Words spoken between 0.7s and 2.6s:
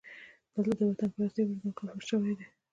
د وطنپرستۍ وجدان کافر شوی دی.